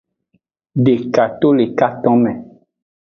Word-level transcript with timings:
Deka 0.87 1.23
to 1.41 1.47
le 1.59 1.65
katonme. 1.83 2.31